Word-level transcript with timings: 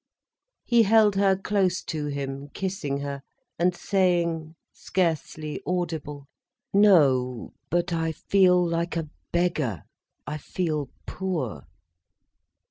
He 0.65 0.81
held 0.81 1.15
her 1.15 1.35
close 1.35 1.83
to 1.83 2.07
him, 2.07 2.49
kissing 2.55 3.01
her, 3.01 3.21
and 3.59 3.75
saying, 3.75 4.55
scarcely 4.73 5.61
audible: 5.63 6.25
"No, 6.73 7.53
but 7.69 7.93
I 7.93 8.11
feel 8.11 8.67
like 8.67 8.97
a 8.97 9.09
beggar—I 9.31 10.39
feel 10.39 10.89
poor." 11.05 11.67